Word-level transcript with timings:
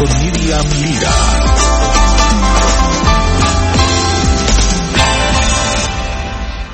Con 0.00 0.08
Miriam 0.22 0.66
Lira. 0.80 1.10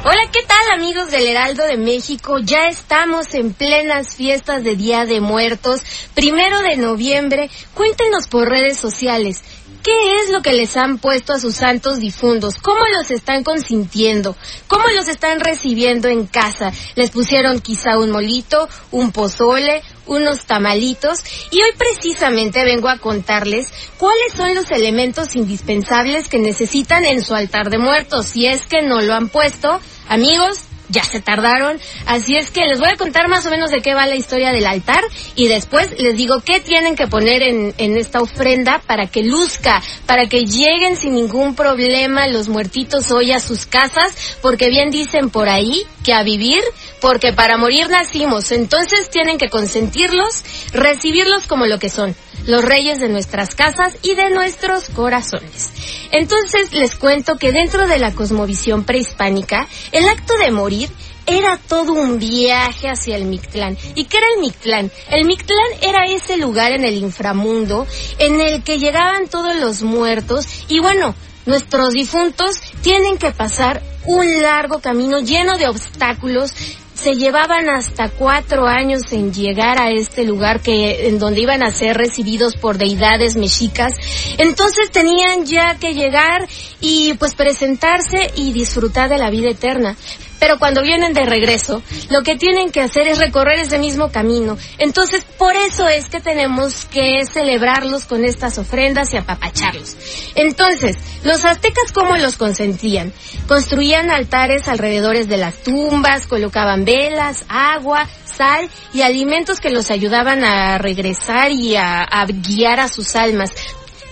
Hola, 0.05 0.31
¿qué 0.33 0.43
tal 0.47 0.79
amigos 0.79 1.11
del 1.11 1.27
Heraldo 1.27 1.65
de 1.65 1.77
México? 1.77 2.39
Ya 2.39 2.69
estamos 2.69 3.35
en 3.35 3.53
plenas 3.53 4.15
fiestas 4.15 4.63
de 4.63 4.77
Día 4.77 5.07
de 5.07 5.21
Muertos, 5.21 5.81
primero 6.15 6.61
de 6.61 6.77
noviembre. 6.77 7.51
Cuéntenos 7.75 8.29
por 8.29 8.49
redes 8.49 8.79
sociales. 8.79 9.43
¿Qué 9.83 10.17
es 10.23 10.31
lo 10.31 10.43
que 10.43 10.53
les 10.53 10.77
han 10.77 10.99
puesto 10.99 11.33
a 11.33 11.41
sus 11.41 11.55
santos 11.55 11.99
difuntos? 11.99 12.57
¿Cómo 12.57 12.81
los 12.97 13.11
están 13.13 13.45
consintiendo? 13.45 14.37
¿Cómo 14.67 14.85
los 14.89 15.09
están 15.09 15.39
recibiendo 15.39 16.09
en 16.09 16.27
casa? 16.27 16.73
¿Les 16.97 17.11
pusieron 17.11 17.61
quizá 17.61 17.97
un 17.97 18.11
molito, 18.11 18.69
un 18.91 19.13
pozole, 19.13 19.83
unos 20.07 20.45
tamalitos? 20.47 21.25
Y 21.51 21.63
hoy 21.63 21.71
precisamente 21.77 22.65
vengo 22.65 22.89
a 22.89 22.99
contarles 22.99 23.73
cuáles 23.99 24.33
son 24.35 24.55
los 24.55 24.71
elementos 24.71 25.37
indispensables 25.37 26.29
que 26.29 26.39
necesitan 26.39 27.05
en 27.05 27.23
su 27.23 27.35
altar 27.35 27.71
de 27.71 27.79
muertos. 27.79 28.27
Si 28.27 28.47
es 28.47 28.67
que 28.67 28.83
no 28.83 29.01
lo 29.01 29.15
han 29.15 29.29
puesto, 29.29 29.81
amigos, 30.09 30.65
ya 30.89 31.03
se 31.03 31.21
tardaron, 31.21 31.81
así 32.07 32.37
es 32.37 32.51
que 32.51 32.65
les 32.67 32.79
voy 32.79 32.89
a 32.89 32.97
contar 32.97 33.29
más 33.29 33.45
o 33.47 33.51
menos 33.51 33.71
de 33.71 33.81
qué 33.81 33.95
va 33.95 34.07
la 34.07 34.15
historia 34.15 34.53
del 34.53 34.67
altar 34.67 35.03
y 35.35 35.49
después 35.49 35.91
les 35.99 36.17
digo 36.17 36.41
qué 36.45 36.61
tienen 36.61 36.97
que 36.97 37.09
poner 37.09 37.43
en, 37.43 37.75
en 37.79 37.97
esta 37.97 38.21
ofrenda 38.21 38.81
para 38.87 39.07
que 39.07 39.23
luzca, 39.23 39.83
para 40.07 40.29
que 40.29 40.45
lleguen 40.45 40.97
sin 40.97 41.15
ningún 41.15 41.55
problema 41.55 42.29
los 42.29 42.49
muertitos 42.49 43.11
hoy 43.11 43.33
a 43.33 43.41
sus 43.41 43.67
casas, 43.67 44.39
porque 44.43 44.69
bien 44.69 44.91
dicen 44.91 45.31
por 45.31 45.49
ahí 45.49 45.85
que 46.07 46.15
a 46.15 46.23
vivir, 46.23 46.63
porque 47.01 47.33
para 47.33 47.59
morir 47.59 47.91
nacimos, 47.91 48.53
entonces 48.53 49.11
tienen 49.11 49.39
que 49.39 49.49
consentirlos, 49.49 50.45
recibirlos 50.73 51.49
como 51.49 51.67
lo 51.67 51.81
que 51.81 51.91
son, 51.91 52.15
los 52.47 52.65
reyes 52.65 53.01
de 53.01 53.09
nuestras 53.09 53.57
casas 53.57 53.97
y 54.03 54.15
de 54.15 54.31
nuestros 54.31 54.89
corazones. 54.91 55.71
Entonces 56.13 56.73
les 56.73 56.95
cuento 56.95 57.39
que 57.39 57.51
dentro 57.51 57.89
de 57.89 57.99
la 57.99 58.13
cosmovisión 58.13 58.85
prehispánica, 58.85 59.67
el 59.91 60.09
acto 60.09 60.39
de 60.39 60.53
morir 60.53 60.89
era 61.27 61.59
todo 61.59 61.95
un 61.95 62.21
viaje 62.21 62.89
hacia 62.89 63.17
el 63.17 63.25
Mictlán. 63.25 63.77
¿Y 63.97 64.05
qué 64.05 64.19
era 64.19 64.29
el 64.37 64.41
Mictlán? 64.41 64.93
El 65.11 65.25
Mictlán 65.25 65.67
era 65.83 66.07
ese 66.07 66.37
lugar 66.37 66.71
en 66.71 66.85
el 66.85 66.99
inframundo 66.99 67.85
en 68.21 68.41
el 68.41 68.63
que 68.63 68.79
llegaban 68.79 69.27
todos 69.27 69.57
los 69.57 69.83
muertos 69.83 70.47
y 70.69 70.79
bueno, 70.79 71.17
nuestros 71.47 71.95
difuntos 71.95 72.61
tienen 72.81 73.19
que 73.19 73.33
pasar 73.33 73.83
un 74.07 74.43
largo 74.43 74.81
camino 74.81 75.21
lleno 75.21 75.57
de 75.59 75.69
obstáculos. 75.69 76.53
Se 76.95 77.15
llevaban 77.15 77.69
hasta 77.69 78.09
cuatro 78.09 78.67
años 78.67 79.13
en 79.13 79.33
llegar 79.33 79.79
a 79.79 79.91
este 79.91 80.25
lugar 80.25 80.61
que 80.61 81.09
en 81.09 81.19
donde 81.19 81.43
iban 81.43 81.63
a 81.63 81.71
ser 81.71 81.97
recibidos 81.97 82.57
por 82.57 82.79
deidades 82.79 83.37
mexicas. 83.37 83.93
Entonces 84.39 84.91
tenían 84.91 85.45
ya 85.45 85.77
que 85.79 85.93
llegar 85.93 86.49
y 86.81 87.13
pues 87.15 87.35
presentarse 87.35 88.31
y 88.37 88.53
disfrutar 88.53 89.11
de 89.11 89.19
la 89.19 89.29
vida 89.31 89.51
eterna 89.51 89.95
pero 90.39 90.59
cuando 90.59 90.83
vienen 90.83 91.13
de 91.13 91.25
regreso, 91.25 91.83
lo 92.11 92.23
que 92.23 92.37
tienen 92.37 92.71
que 92.71 92.81
hacer 92.81 93.09
es 93.09 93.19
recorrer 93.19 93.61
ese 93.61 93.79
mismo 93.79 94.11
camino. 94.11 94.57
Entonces, 94.79 95.25
por 95.39 95.57
eso 95.57 95.89
es 95.89 96.09
que 96.09 96.21
tenemos 96.21 96.85
que 96.87 97.25
celebrarlos 97.27 98.05
con 98.05 98.25
estas 98.25 98.59
ofrendas 98.59 99.13
y 99.13 99.17
apapacharlos. 99.17 99.97
Entonces, 100.35 100.97
los 101.25 101.45
aztecas, 101.45 101.93
¿cómo 101.93 102.17
los 102.17 102.37
consentían? 102.37 103.13
Construían 103.49 104.11
altares 104.11 104.69
alrededores 104.69 105.29
de 105.29 105.37
las 105.37 105.63
tumbas, 105.63 106.27
colocaban 106.27 106.85
velas, 106.85 107.45
agua, 107.49 108.09
sal 108.25 108.69
y 108.93 109.03
alimentos 109.03 109.61
que 109.61 109.71
los 109.71 109.91
ayudaban 109.91 110.45
a 110.45 110.79
regresar 110.79 111.51
y 111.51 111.77
a, 111.77 112.03
a 112.03 112.27
guiar 112.27 112.81
a 112.81 112.89
sus 112.89 113.17
almas. 113.17 113.53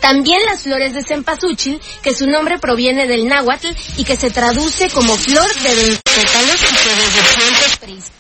También 0.04 0.38
las 0.44 0.60
flores 0.60 0.92
de 0.92 1.02
cempasúchil, 1.02 1.80
que 2.02 2.14
su 2.14 2.26
nombre 2.26 2.58
proviene 2.58 3.06
del 3.06 3.26
náhuatl 3.26 3.68
y 3.96 4.04
que 4.04 4.16
se 4.16 4.30
traduce 4.30 4.90
como 4.90 5.16
flor 5.16 5.48
de 5.62 5.74
los 5.76 5.98
pétalos 6.02 6.60
y 6.60 6.76
que 6.76 6.94
desde 6.94 8.13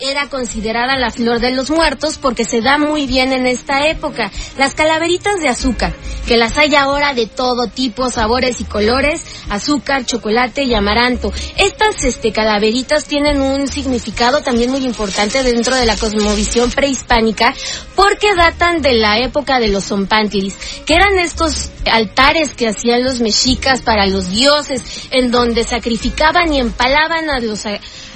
era 0.00 0.28
considerada 0.28 0.96
la 0.96 1.10
flor 1.10 1.40
de 1.40 1.52
los 1.52 1.70
muertos 1.70 2.18
porque 2.18 2.44
se 2.44 2.60
da 2.60 2.78
muy 2.78 3.06
bien 3.06 3.32
en 3.32 3.46
esta 3.46 3.86
época. 3.88 4.30
Las 4.56 4.74
calaveritas 4.74 5.40
de 5.40 5.48
azúcar, 5.48 5.94
que 6.26 6.36
las 6.36 6.56
hay 6.56 6.74
ahora 6.74 7.12
de 7.14 7.26
todo 7.26 7.66
tipo, 7.66 8.10
sabores 8.10 8.60
y 8.60 8.64
colores, 8.64 9.24
azúcar, 9.50 10.06
chocolate 10.06 10.64
y 10.64 10.74
amaranto. 10.74 11.32
Estas 11.56 12.02
este, 12.04 12.32
calaveritas 12.32 13.04
tienen 13.04 13.40
un 13.40 13.68
significado 13.68 14.42
también 14.42 14.70
muy 14.70 14.84
importante 14.84 15.42
dentro 15.42 15.76
de 15.76 15.86
la 15.86 15.96
cosmovisión 15.96 16.70
prehispánica 16.70 17.54
porque 17.94 18.34
datan 18.34 18.80
de 18.80 18.94
la 18.94 19.18
época 19.18 19.60
de 19.60 19.68
los 19.68 19.84
zompantlis 19.84 20.56
que 20.86 20.94
eran 20.94 21.18
estos 21.18 21.70
altares 21.90 22.54
que 22.54 22.68
hacían 22.68 23.04
los 23.04 23.20
mexicas 23.20 23.82
para 23.82 24.06
los 24.06 24.30
dioses, 24.30 24.82
en 25.10 25.30
donde 25.30 25.64
sacrificaban 25.64 26.52
y 26.52 26.60
empalaban 26.60 27.28
a 27.30 27.38
los 27.40 27.66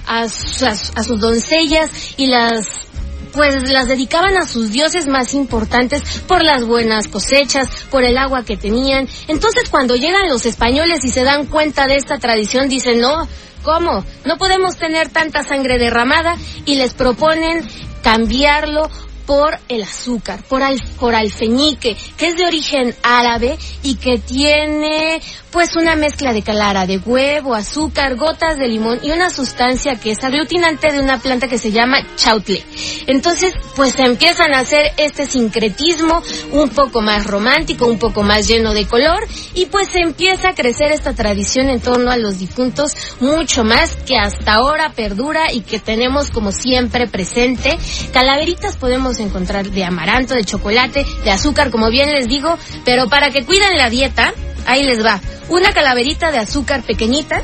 a, 0.06 0.22
a, 0.22 0.24
a 0.24 1.02
sus 1.02 1.20
doncellas 1.20 1.90
y 2.16 2.26
las 2.26 2.66
pues 3.34 3.68
las 3.68 3.88
dedicaban 3.88 4.36
a 4.36 4.46
sus 4.46 4.70
dioses 4.70 5.08
más 5.08 5.34
importantes 5.34 6.20
por 6.20 6.44
las 6.44 6.64
buenas 6.64 7.08
cosechas, 7.08 7.68
por 7.90 8.04
el 8.04 8.16
agua 8.16 8.44
que 8.44 8.56
tenían. 8.56 9.08
Entonces 9.26 9.68
cuando 9.70 9.96
llegan 9.96 10.28
los 10.28 10.46
españoles 10.46 11.04
y 11.04 11.10
se 11.10 11.24
dan 11.24 11.46
cuenta 11.46 11.86
de 11.86 11.96
esta 11.96 12.18
tradición, 12.18 12.68
dicen, 12.68 13.00
no, 13.00 13.28
¿cómo? 13.64 14.04
No 14.24 14.38
podemos 14.38 14.76
tener 14.76 15.08
tanta 15.08 15.42
sangre 15.42 15.78
derramada 15.78 16.36
y 16.64 16.76
les 16.76 16.94
proponen 16.94 17.66
cambiarlo 18.02 18.88
por 19.26 19.58
el 19.68 19.82
azúcar, 19.82 20.42
por, 20.48 20.62
al, 20.62 20.80
por 20.98 21.14
alfeñique, 21.14 21.96
que 22.16 22.28
es 22.28 22.36
de 22.36 22.46
origen 22.46 22.94
árabe 23.02 23.58
y 23.82 23.96
que 23.96 24.18
tiene 24.18 25.20
pues 25.50 25.76
una 25.76 25.94
mezcla 25.94 26.32
de 26.32 26.42
clara 26.42 26.84
de 26.84 26.98
huevo, 26.98 27.54
azúcar, 27.54 28.16
gotas 28.16 28.58
de 28.58 28.66
limón 28.66 28.98
y 29.04 29.12
una 29.12 29.30
sustancia 29.30 29.94
que 29.94 30.10
es 30.10 30.24
aglutinante 30.24 30.90
de 30.90 30.98
una 30.98 31.18
planta 31.18 31.46
que 31.46 31.58
se 31.58 31.70
llama 31.70 32.04
chautle. 32.16 32.60
Entonces, 33.06 33.54
pues 33.76 33.96
empiezan 34.00 34.52
a 34.52 34.58
hacer 34.58 34.92
este 34.96 35.26
sincretismo 35.26 36.22
un 36.50 36.70
poco 36.70 37.02
más 37.02 37.24
romántico, 37.24 37.86
un 37.86 38.00
poco 38.00 38.24
más 38.24 38.48
lleno 38.48 38.74
de 38.74 38.86
color 38.86 39.26
y 39.54 39.66
pues 39.66 39.94
empieza 39.94 40.48
a 40.48 40.54
crecer 40.54 40.90
esta 40.90 41.14
tradición 41.14 41.68
en 41.68 41.80
torno 41.80 42.10
a 42.10 42.16
los 42.16 42.40
difuntos 42.40 42.92
mucho 43.20 43.62
más 43.62 43.94
que 44.06 44.16
hasta 44.16 44.54
ahora 44.54 44.90
perdura 44.90 45.52
y 45.52 45.60
que 45.60 45.78
tenemos 45.78 46.30
como 46.30 46.50
siempre 46.50 47.06
presente. 47.06 47.78
Calaveritas 48.12 48.76
encontrar 49.20 49.70
de 49.70 49.84
amaranto, 49.84 50.34
de 50.34 50.44
chocolate, 50.44 51.04
de 51.24 51.30
azúcar, 51.30 51.70
como 51.70 51.90
bien 51.90 52.10
les 52.10 52.28
digo, 52.28 52.58
pero 52.84 53.08
para 53.08 53.30
que 53.30 53.44
cuiden 53.44 53.76
la 53.76 53.90
dieta, 53.90 54.32
ahí 54.66 54.84
les 54.84 55.04
va. 55.04 55.20
Una 55.48 55.72
calaverita 55.72 56.30
de 56.30 56.38
azúcar 56.38 56.82
pequeñita, 56.82 57.42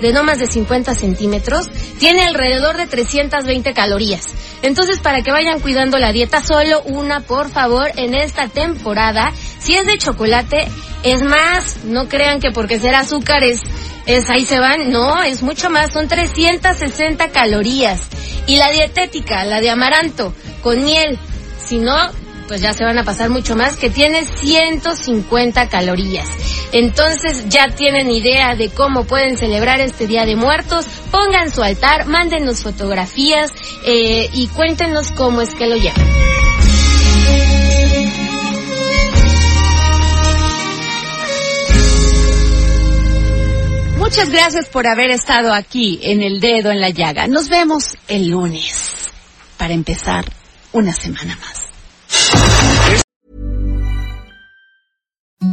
de 0.00 0.12
no 0.12 0.22
más 0.22 0.38
de 0.38 0.46
50 0.46 0.94
centímetros, 0.94 1.68
tiene 1.98 2.22
alrededor 2.22 2.76
de 2.76 2.86
320 2.86 3.72
calorías. 3.74 4.28
Entonces, 4.62 4.98
para 5.00 5.22
que 5.22 5.30
vayan 5.30 5.60
cuidando 5.60 5.98
la 5.98 6.12
dieta, 6.12 6.42
solo 6.42 6.82
una, 6.82 7.20
por 7.20 7.50
favor, 7.50 7.90
en 7.96 8.14
esta 8.14 8.48
temporada. 8.48 9.32
Si 9.58 9.74
es 9.74 9.86
de 9.86 9.98
chocolate, 9.98 10.68
es 11.02 11.22
más, 11.22 11.84
no 11.84 12.08
crean 12.08 12.40
que 12.40 12.50
porque 12.50 12.78
será 12.78 13.00
azúcar 13.00 13.42
es, 13.44 13.60
es 14.16 14.28
ahí 14.30 14.44
se 14.44 14.58
van, 14.58 14.90
no, 14.90 15.22
es 15.22 15.42
mucho 15.42 15.70
más, 15.70 15.92
son 15.92 16.08
360 16.08 17.28
calorías. 17.30 18.00
Y 18.46 18.56
la 18.56 18.70
dietética, 18.70 19.44
la 19.44 19.60
de 19.60 19.70
amaranto, 19.70 20.34
con 20.62 20.84
miel, 20.84 21.18
si 21.64 21.78
no, 21.78 21.96
pues 22.48 22.60
ya 22.60 22.72
se 22.72 22.84
van 22.84 22.98
a 22.98 23.04
pasar 23.04 23.30
mucho 23.30 23.54
más, 23.54 23.76
que 23.76 23.90
tiene 23.90 24.26
150 24.26 25.68
calorías. 25.68 26.28
Entonces 26.72 27.48
ya 27.48 27.68
tienen 27.68 28.10
idea 28.10 28.56
de 28.56 28.70
cómo 28.70 29.04
pueden 29.04 29.36
celebrar 29.36 29.80
este 29.80 30.06
Día 30.06 30.24
de 30.24 30.36
Muertos. 30.36 30.86
Pongan 31.10 31.52
su 31.52 31.62
altar, 31.62 32.06
mándenos 32.06 32.62
fotografías 32.62 33.52
eh, 33.84 34.28
y 34.32 34.48
cuéntenos 34.48 35.12
cómo 35.12 35.42
es 35.42 35.54
que 35.54 35.66
lo 35.66 35.76
llevan. 35.76 36.29
Muchas 44.10 44.30
gracias 44.30 44.68
por 44.68 44.88
haber 44.88 45.12
estado 45.12 45.54
aquí 45.54 46.00
en 46.02 46.20
el 46.20 46.40
dedo 46.40 46.72
en 46.72 46.80
la 46.80 46.90
llaga. 46.90 47.28
Nos 47.28 47.48
vemos 47.48 47.96
el 48.08 48.28
lunes 48.28 48.92
para 49.56 49.72
empezar 49.72 50.24
una 50.72 50.92
semana 50.92 51.38
más. 51.38 51.68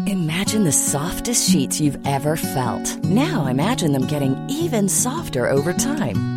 Imagine 0.08 0.64
the 0.64 0.72
softest 0.72 1.52
sheets 1.52 1.80
you've 1.80 2.00
ever 2.04 2.36
felt. 2.36 2.98
Now 3.04 3.46
imagine 3.46 3.92
them 3.92 4.08
getting 4.08 4.36
even 4.50 4.90
softer 4.90 5.48
over 5.48 5.72
time. 5.72 6.37